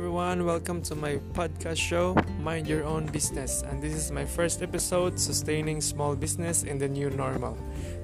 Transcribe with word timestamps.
everyone, 0.00 0.46
welcome 0.46 0.80
to 0.80 0.94
my 0.94 1.20
podcast 1.36 1.76
show, 1.76 2.16
Mind 2.40 2.66
Your 2.66 2.88
Own 2.88 3.04
Business. 3.12 3.60
And 3.60 3.84
this 3.84 3.92
is 3.92 4.10
my 4.10 4.24
first 4.24 4.62
episode, 4.62 5.20
Sustaining 5.20 5.82
Small 5.82 6.16
Business 6.16 6.62
in 6.64 6.78
the 6.78 6.88
New 6.88 7.10
Normal. 7.10 7.52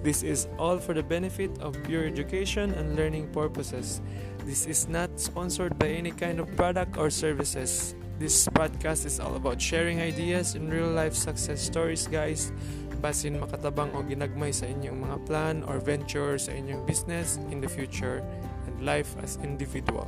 This 0.02 0.22
is 0.22 0.46
all 0.58 0.76
for 0.76 0.92
the 0.92 1.02
benefit 1.02 1.56
of 1.64 1.72
pure 1.88 2.04
education 2.04 2.76
and 2.76 3.00
learning 3.00 3.32
purposes. 3.32 4.02
This 4.44 4.66
is 4.66 4.92
not 4.92 5.08
sponsored 5.16 5.78
by 5.78 5.88
any 5.88 6.10
kind 6.12 6.38
of 6.38 6.52
product 6.52 7.00
or 7.00 7.08
services. 7.08 7.96
This 8.20 8.44
podcast 8.52 9.06
is 9.06 9.16
all 9.18 9.32
about 9.40 9.56
sharing 9.56 9.98
ideas 10.04 10.52
and 10.52 10.68
real 10.68 10.92
life 10.92 11.14
success 11.14 11.64
stories, 11.64 12.06
guys. 12.12 12.52
Basin 13.00 13.40
makatabang 13.40 13.96
o 13.96 14.04
ginagmay 14.04 14.52
sa 14.52 14.68
inyong 14.68 15.00
mga 15.00 15.18
plan 15.24 15.56
or 15.64 15.80
venture 15.80 16.36
sa 16.36 16.52
inyong 16.52 16.84
business 16.84 17.40
in 17.48 17.64
the 17.64 17.68
future 17.72 18.20
and 18.68 18.84
life 18.84 19.16
as 19.24 19.40
individual. 19.40 20.04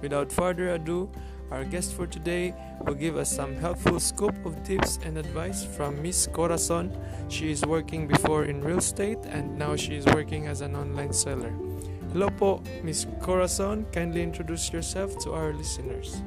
Without 0.00 0.30
further 0.30 0.70
ado, 0.74 1.10
our 1.50 1.64
guest 1.64 1.94
for 1.94 2.06
today 2.06 2.54
will 2.84 2.94
give 2.94 3.16
us 3.16 3.30
some 3.30 3.56
helpful 3.56 3.98
scope 3.98 4.44
of 4.44 4.62
tips 4.64 4.98
and 5.02 5.16
advice 5.16 5.64
from 5.64 6.00
Miss 6.02 6.26
Corazon. 6.26 6.92
She 7.28 7.50
is 7.50 7.64
working 7.64 8.06
before 8.06 8.44
in 8.44 8.60
real 8.60 8.78
estate 8.78 9.18
and 9.24 9.58
now 9.58 9.74
she 9.74 9.96
is 9.96 10.04
working 10.06 10.46
as 10.46 10.60
an 10.60 10.76
online 10.76 11.12
seller. 11.12 11.52
Hello 12.12 12.28
po, 12.30 12.62
Miss 12.82 13.06
Corazon. 13.20 13.86
Kindly 13.92 14.22
introduce 14.22 14.72
yourself 14.72 15.18
to 15.18 15.32
our 15.32 15.52
listeners. 15.52 16.22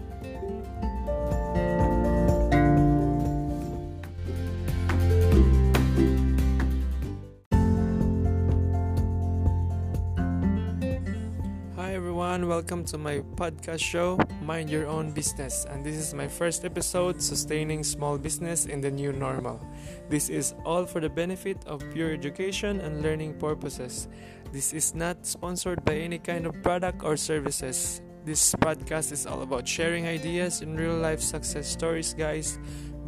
Hi 11.92 11.98
everyone, 11.98 12.48
welcome 12.48 12.86
to 12.86 12.98
my 12.98 13.20
podcast 13.36 13.84
show, 13.84 14.18
Mind 14.40 14.70
Your 14.70 14.88
Own 14.88 15.12
Business. 15.12 15.68
And 15.68 15.84
this 15.84 16.00
is 16.00 16.14
my 16.14 16.26
first 16.26 16.64
episode, 16.64 17.22
Sustaining 17.22 17.84
Small 17.84 18.18
Business 18.18 18.64
in 18.64 18.80
the 18.80 18.90
New 18.90 19.12
Normal. 19.12 19.60
This 20.08 20.30
is 20.30 20.56
all 20.64 20.86
for 20.86 21.02
the 21.02 21.10
benefit 21.10 21.60
of 21.68 21.84
pure 21.92 22.16
education 22.16 22.80
and 22.80 23.04
learning 23.04 23.36
purposes. 23.44 24.08
This 24.54 24.72
is 24.72 24.96
not 24.96 25.28
sponsored 25.28 25.84
by 25.84 26.00
any 26.00 26.18
kind 26.18 26.48
of 26.48 26.64
product 26.64 27.04
or 27.04 27.18
services. 27.18 28.02
This 28.24 28.56
podcast 28.56 29.12
is 29.12 29.28
all 29.28 29.42
about 29.42 29.68
sharing 29.68 30.08
ideas 30.08 30.62
and 30.62 30.80
real 30.80 30.96
life 30.96 31.20
success 31.20 31.68
stories, 31.68 32.16
guys. 32.16 32.56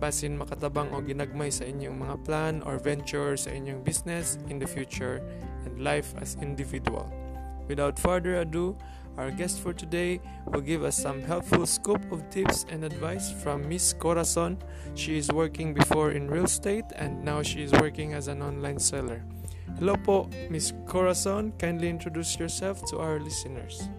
Basin 0.04 0.36
makatabang 0.36 0.92
o 0.92 1.00
ginagmay 1.00 1.56
sa 1.56 1.64
inyong 1.64 2.04
mga 2.04 2.16
plan 2.28 2.60
or 2.68 2.76
venture 2.84 3.40
sa 3.40 3.48
inyong 3.56 3.80
business 3.80 4.36
in 4.52 4.60
the 4.60 4.68
future 4.68 5.24
and 5.64 5.80
life 5.80 6.12
as 6.20 6.36
individual. 6.44 7.23
Without 7.68 8.00
further 8.00 8.42
ado, 8.42 8.78
our 9.18 9.30
guest 9.30 9.60
for 9.60 9.74
today 9.74 10.20
will 10.48 10.62
give 10.62 10.84
us 10.84 10.98
some 10.98 11.22
helpful 11.22 11.66
scope 11.66 12.12
of 12.12 12.28
tips 12.30 12.66
and 12.70 12.84
advice 12.84 13.32
from 13.32 13.68
Miss 13.70 13.94
Corazon. 13.94 14.58
She 14.96 15.18
is 15.18 15.30
working 15.32 15.74
before 15.74 16.12
in 16.12 16.30
real 16.30 16.46
estate 16.46 16.86
and 16.96 17.24
now 17.24 17.44
she 17.44 17.62
is 17.62 17.72
working 17.74 18.14
as 18.14 18.28
an 18.28 18.42
online 18.42 18.80
seller. 18.80 19.24
Hello 19.78 19.96
po, 19.96 20.30
Miss 20.50 20.74
Corazon. 20.88 21.54
Kindly 21.60 21.90
introduce 21.90 22.40
yourself 22.40 22.84
to 22.90 23.00
our 23.00 23.20
listeners. 23.20 23.90